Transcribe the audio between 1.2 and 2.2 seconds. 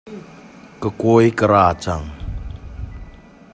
ka raal cang.